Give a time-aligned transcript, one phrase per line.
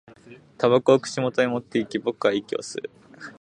[0.57, 2.89] 煙草を口元に持っていき、僕は息を吸う